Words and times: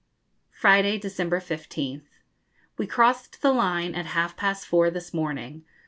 Friday, 0.49 0.97
December 0.97 1.39
15th. 1.39 2.07
We 2.75 2.87
crossed 2.87 3.43
the 3.43 3.51
line 3.53 3.93
at 3.93 4.07
half 4.07 4.35
past 4.35 4.65
four 4.65 4.89
this 4.89 5.13
morning. 5.13 5.63